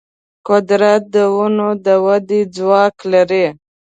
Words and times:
قدرت 0.47 1.01
د 1.13 1.15
ونو 1.35 1.69
د 1.85 1.87
ودې 2.05 2.41
ځواک 2.55 2.95
لري. 3.11 3.45